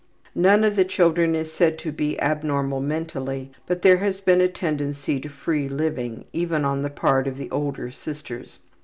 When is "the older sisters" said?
7.37-8.57